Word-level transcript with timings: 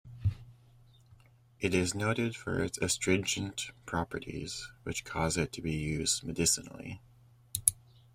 It 1.59 1.75
is 1.75 1.93
noted 1.93 2.35
for 2.35 2.63
its 2.63 2.79
astringent 2.79 3.69
properties, 3.85 4.71
which 4.81 5.03
cause 5.05 5.37
it 5.37 5.51
to 5.53 5.61
be 5.61 5.75
used 5.75 6.23
medicinally. 6.23 7.01